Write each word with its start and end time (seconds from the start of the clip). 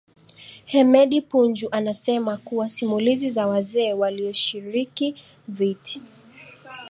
Hemedi 0.65 1.21
Kapunju 1.21 1.67
anasema 1.71 2.37
kuwa 2.37 2.69
simulizi 2.69 3.29
za 3.29 3.47
wazee 3.47 3.93
walioshiriki 3.93 5.15
vit 5.47 6.01